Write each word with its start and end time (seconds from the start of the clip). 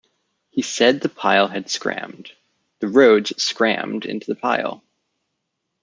He 0.49 0.63
said 0.63 1.01
that 1.01 1.01
the 1.09 1.13
pile 1.13 1.47
had 1.47 1.67
"scrammed," 1.67 2.31
the 2.79 2.87
rods 2.87 3.29
had 3.29 3.37
"scrammed" 3.37 4.03
into 4.07 4.25
the 4.33 4.35
pile. 4.35 4.83